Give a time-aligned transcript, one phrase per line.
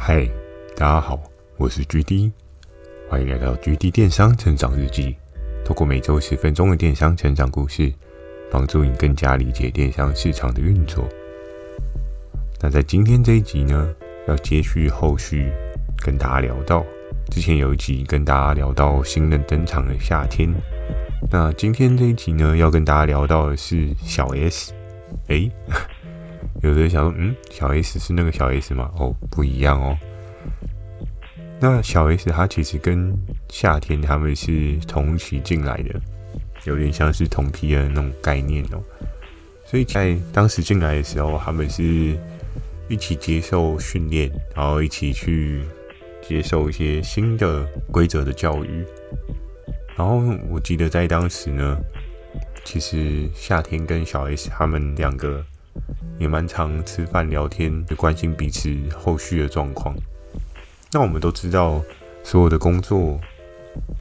[0.00, 0.26] 嗨，
[0.76, 1.20] 大家好，
[1.58, 2.30] 我是 GD，
[3.10, 5.14] 欢迎来到 GD 电商成长日记。
[5.64, 7.92] 透过每周十分钟的电商成长故事，
[8.48, 11.06] 帮助你更加理解电商市场的运作。
[12.60, 13.92] 那在今天这一集呢，
[14.28, 15.50] 要接续后续
[15.98, 16.86] 跟大家聊到，
[17.30, 20.48] 之前有一集跟大家聊到新人登场的夏天。
[21.30, 24.72] 那今天这一集呢，要跟大家聊到的是小 S。
[25.26, 25.50] 诶，
[26.68, 28.90] 有人想说，嗯，小 S 是那个小 S 吗？
[28.98, 29.98] 哦，不一样哦。
[31.58, 33.16] 那小 S 他其实跟
[33.48, 35.98] 夏天他们是同期进来的，
[36.64, 38.82] 有点像是同批的那种概念哦。
[39.64, 42.16] 所以在当时进来的时候，他们是
[42.86, 45.62] 一起接受训练，然后一起去
[46.20, 48.84] 接受一些新的规则的教育。
[49.96, 51.78] 然后我记得在当时呢，
[52.62, 55.44] 其实夏天跟小 S 他们两个
[56.18, 59.94] 也蛮常吃饭聊天，也关心彼此后续的状况。
[60.92, 61.82] 那我们都知道，
[62.22, 63.18] 所有的工作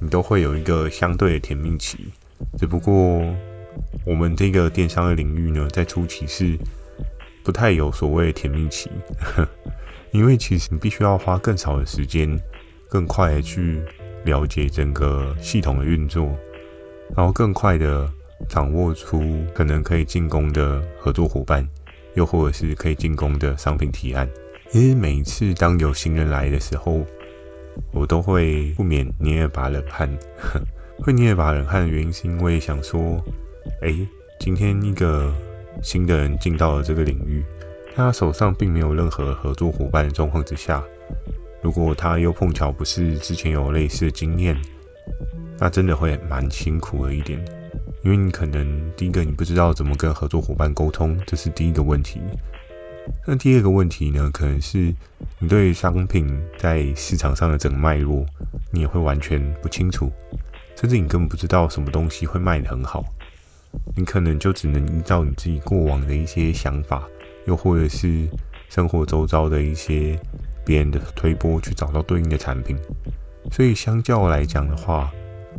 [0.00, 2.12] 你都会有一个相对的甜蜜期，
[2.58, 2.94] 只不过
[4.04, 6.58] 我们这个电商的领域呢，在初期是
[7.44, 8.90] 不太有所谓的甜蜜期，
[10.12, 12.40] 因为其实你必须要花更少的时间，
[12.88, 13.80] 更快的去。
[14.24, 16.36] 了解整个系统的运作，
[17.14, 18.10] 然后更快的
[18.48, 19.22] 掌握出
[19.54, 21.64] 可能可以进攻的合作伙伴，
[22.16, 24.28] 又或者是可以进攻的商品提案。
[24.70, 27.06] 其实每一次当有新人来的时候，
[27.92, 30.10] 我都会不免捏一把冷汗。
[30.98, 33.22] 会捏一把冷汗的原因是因为想说，
[33.82, 33.94] 哎，
[34.40, 35.32] 今天一个
[35.82, 37.44] 新的人进到了这个领域，
[37.94, 40.82] 他手上并没有任何合作伙伴的状况之下。
[41.62, 44.56] 如果他又碰巧不是之前有类似的经验，
[45.58, 47.42] 那真的会蛮辛苦的一点，
[48.06, 52.20] 因为你可能第一个你不知道怎么跟合作伙伴沟通，这是第一个问题。
[53.26, 54.94] 那第二个问题呢，可能是
[55.40, 58.24] 你对商品在市场上的整个脉络，
[58.70, 60.08] 你也会完全不清楚，
[60.76, 63.04] 甚至你根本不知道什么东西会卖得很好，
[63.96, 67.02] 你可能就只能依照你自己过往的一些想法，
[67.48, 68.24] 又或者是
[68.68, 70.16] 生活周遭的一些。
[70.64, 72.76] 别人的推波去找到对应的产品，
[73.52, 75.12] 所以相较来讲的话，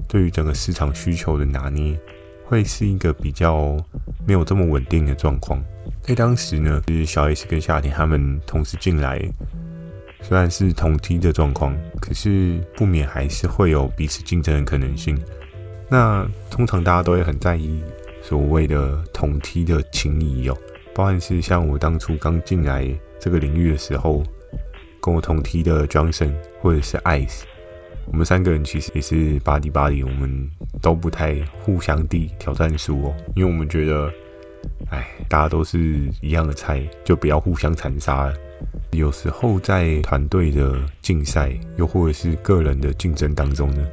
[0.05, 1.97] 对于整个市场需求的拿捏，
[2.47, 3.77] 会是一个比较
[4.25, 5.63] 没有这么稳定的状况。
[6.01, 9.21] 在当时呢，就是小 S 跟夏天他们同时进来，
[10.21, 15.19] 虽然是同梯的状况，可是不免还是会有彼此竞争的可能性。
[15.89, 17.83] 那通常大家都会很在意
[18.21, 20.57] 所谓的同梯的情谊哦，
[20.95, 22.87] 包含是像我当初刚进来
[23.19, 24.23] 这个领域的时候。
[24.99, 27.43] 跟我同梯的 Johnson 或者是 Ice，
[28.07, 30.49] 我们三个人其实也是巴迪巴迪我们
[30.81, 34.11] 都不太互相地挑战书哦，因为我们觉得，
[34.89, 38.33] 哎，大家都是一样的菜，就不要互相残杀了。
[38.91, 43.85] 有时候在团队的竞赛，又或者是个人的竞争当中呢，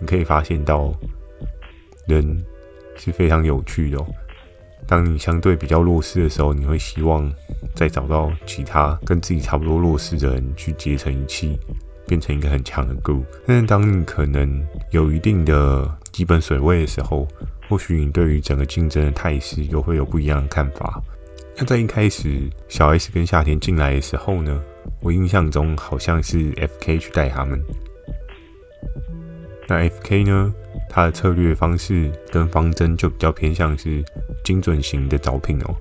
[0.00, 0.92] 你可以发现到，
[2.06, 2.44] 人
[2.96, 4.06] 是非常有趣的哦。
[4.86, 7.32] 当你相对比较弱势的时候，你会希望
[7.74, 11.58] 再找到其他跟自己差不多弱势的人去结成一气，
[12.12, 13.24] 变成一个很强的 group。
[13.46, 17.26] 但是当你可能有一定的基本水位的时候，
[17.70, 21.02] 或许你对于整个竞争的态势又会有不一样的看法。
[21.56, 24.62] 那在一开始小 S 跟夏天进来的时候呢，
[25.00, 27.58] 我印象中好像是 FK 去带他们。
[29.66, 30.54] 那 FK 呢？
[30.90, 34.04] 他的策略方式跟方针就比较偏向是
[34.44, 35.74] 精准型的招聘哦。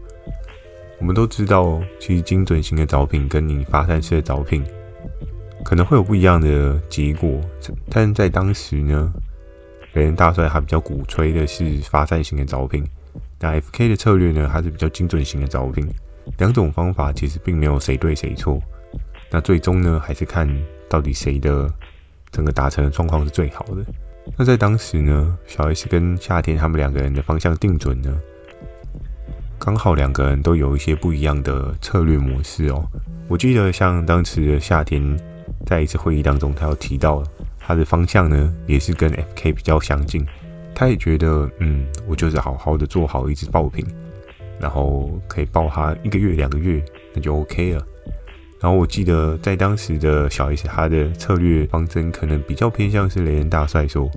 [0.99, 4.63] 我们都知道，其实精准型的招聘跟你发散式的招聘
[5.63, 7.39] 可能会有不一样的结果，
[7.89, 9.11] 但在当时呢，
[9.93, 12.83] 人大帅还比较鼓吹的是发散型的招聘，
[13.39, 15.87] 那 FK 的策略呢，还是比较精准型的招聘。
[16.37, 18.61] 两种方法其实并没有谁对谁错，
[19.29, 20.47] 那最终呢，还是看
[20.89, 21.67] 到底谁的
[22.31, 23.85] 整个达成的状况是最好的。
[24.37, 28.19] 那在当时呢，小 S 跟夏天他们两个人的方向定准呢，
[29.57, 32.87] 刚好两个人都有一些不一样的策略模式哦。
[33.27, 35.01] 我记得像当时的夏天
[35.65, 37.23] 在一次会议当中，他有提到
[37.59, 40.25] 他的方向呢，也是跟 FK 比较相近。
[40.73, 43.85] 他也觉得，嗯，我就是好好的做好一支爆品，
[44.59, 46.83] 然后可以爆他一个月两个月，
[47.13, 47.85] 那就 OK 了。
[48.59, 54.09] 然后我记得在当时的小 S，他的策略方针可能比较偏向是雷人大帅说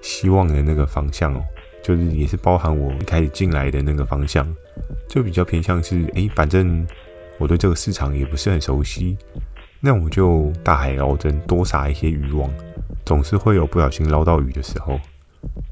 [0.00, 1.42] 希望的那个方向哦，
[1.82, 4.46] 就是也是包含我一开始进来的那个方向，
[5.08, 6.86] 就比较偏向是诶，反正
[7.38, 9.16] 我对这个市场也不是很熟悉，
[9.80, 12.50] 那我就大海捞针，多撒一些渔网，
[13.06, 15.00] 总是会有不小心捞到鱼的时候，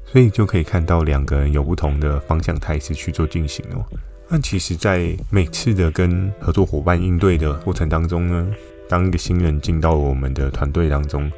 [0.05, 3.85] 所以就可以看到两个人有不同的方向态势去做进行哦。
[4.27, 8.51] 那其实，在每次的跟合作伙伴应对的过程当中呢，
[8.87, 11.31] 当一个新人进到我们的团队当中，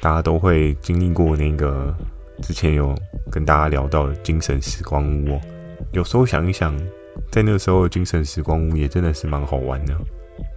[0.00, 1.92] 大家都会经历过那个
[2.42, 2.94] 之前有
[3.30, 5.40] 跟大家聊到的精神时光屋哦。
[5.92, 6.76] 有时候想一想，
[7.30, 9.96] 在那时候的精神时光屋也真的是蛮好玩的。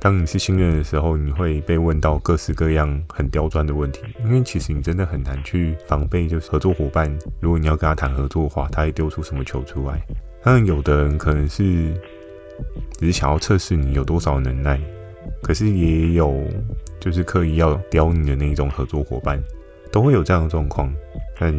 [0.03, 7.09] 当你是新人的时候，你会被问到各式各样很刁钻的问题，因为其实你真的很难去防备，就是合作伙伴，
[7.39, 10.01] 如果你要跟他谈合作的话，他会丢出什么球出来。
[10.43, 11.93] 当然，有的人可能是
[12.97, 14.77] 只是想要测试你有多少能耐，
[15.41, 16.37] 可是也有
[16.99, 19.41] 就是刻意要刁你的那种合作伙伴，
[19.89, 20.93] 都会有这样的状况。
[21.39, 21.55] 但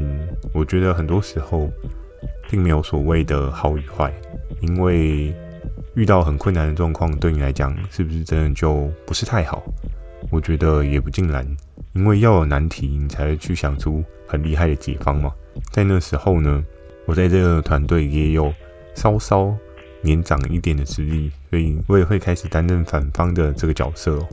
[0.52, 1.70] 我觉得很多时候
[2.50, 4.12] 并没有所谓的好与坏，
[4.60, 5.34] 因为。
[5.94, 9.62] 遇到很困难的状况，对你来讲是不是真的就不是太好？
[10.30, 11.46] 我觉得也不尽然，
[11.92, 15.32] 因为要有难题，你才会去想出很厉害的解方嘛。
[15.70, 16.64] 在那时候呢，
[17.06, 18.52] 我在这个团队也有
[18.94, 19.54] 稍稍
[20.00, 24.26] 年长一点的实力，所以我也会开始担任反方的这个角色哦，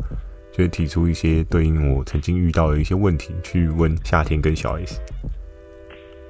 [0.52, 5.00] 就是提出一些对应我曾经遇到的一些问题，去问夏天跟小 S。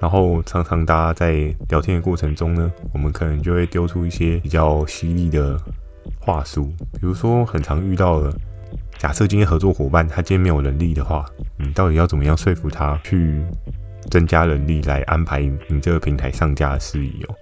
[0.01, 5.56] 然后常常大家在聊天的过程中呢，我们可能就会丢出一些比较犀利的
[6.19, 8.33] 话术，比如说很常遇到的，
[8.98, 11.24] 假设今天合作伙伴他今天没有能力的话，
[11.56, 13.44] 你到底要怎么样说服他去
[14.09, 15.39] 增加人力来安排
[15.69, 17.36] 你这个平台上架的事宜哦？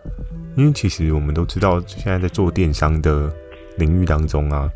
[0.58, 3.34] 因为其实我们都知道，现在在做电商的
[3.78, 4.70] 领域当中啊，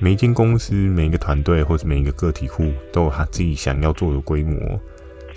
[0.00, 4.78] 每一间公司、每一个团队或者每一个个体户都有他自己想要做的规模。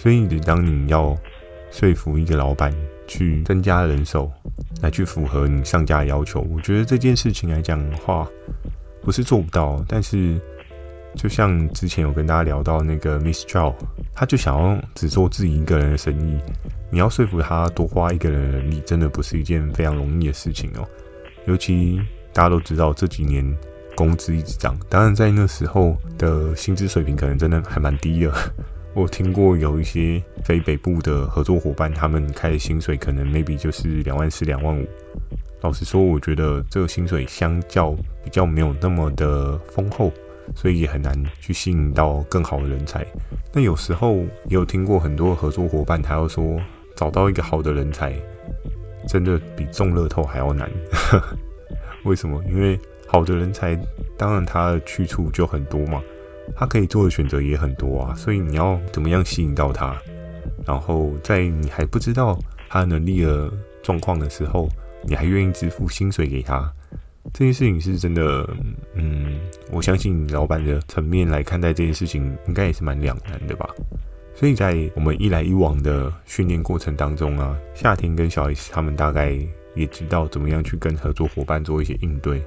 [0.01, 1.13] 所以，当你要
[1.69, 2.74] 说服一个老板
[3.06, 4.31] 去增加人手，
[4.81, 8.25] 来去符合你上架的要求，我觉得这件事情来讲的话，
[9.01, 9.84] 不是做不到。
[9.90, 10.40] 但是，
[11.18, 13.75] 就像之前有跟大家聊到那个 Miss Chow，
[14.16, 16.40] 他就想要只做自己一个人的生意，
[16.90, 20.88] 你要说服他多花一个人的人力，真的不是一件非常容易的事情哦。
[21.45, 22.00] 尤其
[22.31, 23.45] 大家都知道这几年
[23.98, 28.34] 工资一直涨，当然在那时候的薪资水平可能真的还蛮低的。
[28.95, 34.86] 我听过有一些非北部的合作伙伴，他们开的薪水可能 maybe 就是两万四、两万五。
[35.62, 37.91] 老实说，我觉得这个薪水相较
[38.24, 40.12] 比较没有那么的丰厚，
[40.56, 43.06] 所以也很难去吸引到更好的人才。
[43.53, 44.15] 那有时候
[44.45, 46.59] 也有听过很多合作伙伴，他要说
[46.95, 48.13] 找到一个好的人才，
[49.07, 50.69] 真的比中乐透还要难。
[52.06, 52.44] 为什么？
[52.50, 53.80] 因为好的人才，
[54.18, 56.01] 当然他的去处就很多嘛。
[56.56, 59.98] 他可以做的选择也很多啊，所以你要怎么样吸引到他？
[60.66, 62.38] 然后在你还不知道
[62.68, 63.51] 他的能力的
[63.81, 64.69] 状况的时候，
[65.06, 66.72] 你还愿意支付薪水给他，
[67.34, 68.48] 这件事情是真的。
[68.94, 69.40] 嗯，
[69.72, 73.69] 我相信老板的层面来看待这件事情，应该也是蛮两难的吧。
[74.36, 79.38] 所以在我们一来一往的训练过程当中啊，夏天跟小 S 他们大概
[79.75, 82.42] 也知道怎么样去跟合作伙伴做一些应对。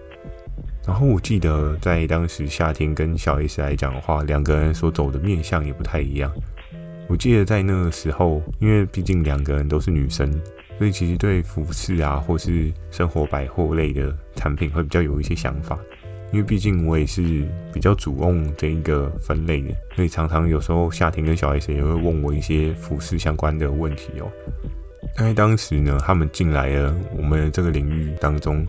[0.85, 6.33] 然后我记得在当时夏天跟小 S 来讲的话，两个人所走的面向也不太一样。
[7.09, 10.29] 我记得在那个时候，因为毕竟两个人都是女生，
[10.79, 15.79] 所以其实对服饰啊或是生活百货类的产品会比较有一些想法。
[16.33, 24.29] 因为毕竟我也是比较主攻这一个分类的，所以常常有时候夏天跟小 S 也会问我一些服饰相关的问题哦。
[25.15, 28.67] 在当时呢，他们进来了我们这个领域当中。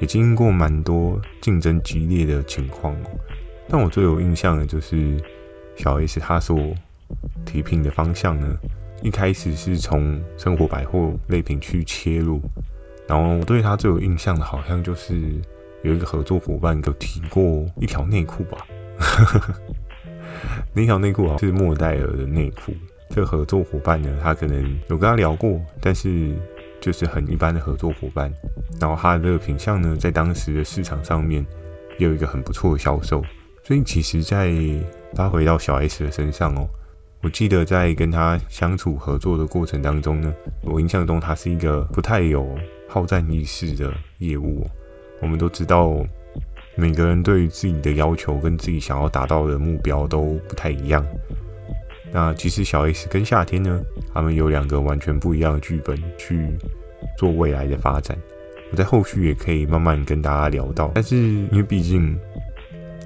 [0.00, 2.96] 也经历过蛮多竞争激烈的情况，
[3.68, 5.16] 但我最有印象的就是
[5.76, 6.58] 小 S 他所
[7.44, 8.56] 提品的方向呢，
[9.02, 12.40] 一开始是从生活百货类品去切入，
[13.08, 15.20] 然后我对他最有印象的，好像就是
[15.82, 18.64] 有一个合作伙伴有提过一条内裤吧，
[20.72, 22.72] 那条内裤啊是莫代尔的内裤，
[23.10, 26.36] 这个合作伙伴呢，他可能有跟他聊过，但是。
[26.80, 28.32] 就是很一般的合作伙伴，
[28.80, 31.44] 然后他的这个品相呢，在当时的市场上面
[31.98, 33.22] 也有一个很不错的销售，
[33.64, 34.52] 所以其实，在
[35.14, 36.68] 他回到小 S 的身上哦，
[37.22, 40.32] 我记得在跟他相处合作的过程当中呢，
[40.62, 42.48] 我印象中他是一个不太有
[42.88, 44.64] 好战意识的业务。
[45.20, 45.92] 我们都知道，
[46.76, 51.04] 每个人对于自己的要求跟自己想要达到的目标都不太一样。
[52.12, 53.82] 那其实小 S 跟夏天呢，
[54.14, 56.48] 他们有两个完全不一样的剧本去
[57.18, 58.16] 做未来的发展。
[58.70, 60.90] 我在后续也可以慢慢跟大家聊到。
[60.94, 62.16] 但是因为毕竟《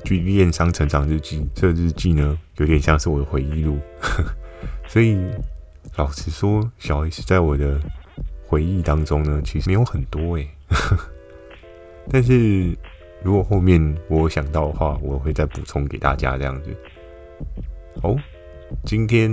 [0.04, 3.78] 去恋商成长日记》这日记呢，有点像是我的回忆录，
[4.86, 5.18] 所以
[5.96, 7.80] 老实说，小 S 在我的
[8.46, 10.48] 回忆当中呢，其实没有很多诶。
[12.08, 12.76] 但是
[13.22, 16.70] 如果后面我想到的话，我会再补充给大家这样子。
[18.00, 18.16] 好。
[18.84, 19.30] 今天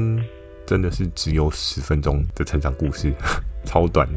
[0.65, 3.13] 真的是只有十分钟的成长故事，
[3.65, 4.07] 超短。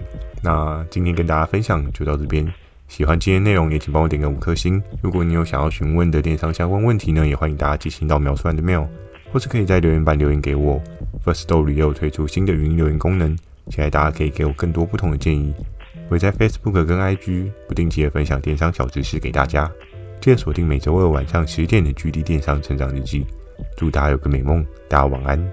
[0.43, 2.47] 那今天跟大家分享就到这边，
[2.89, 4.83] 喜欢今天内容也请帮我点个五颗星。
[5.01, 8.87] 如果你有想要询问的电商相关问题呢，也欢迎大家寄信到描述栏的 mail，
[9.33, 10.81] 或是可以在留言板留言给我。
[11.25, 13.37] Firstory 也有推出新的语音留言功能，
[13.71, 15.55] 期待大家可以给我更多不同的建议。
[16.09, 19.71] 我会在 Facebook 跟 IG 不定期的分享电商小知识给大家。
[20.21, 23.21] 记得锁定每周二晚上十点的《GD 电商成长日记》。
[23.77, 25.53] 祝大家有个美梦，大家晚安。